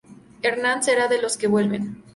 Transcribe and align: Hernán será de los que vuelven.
Hernán 0.41 0.81
será 0.81 1.07
de 1.07 1.21
los 1.21 1.37
que 1.37 1.45
vuelven. 1.45 2.01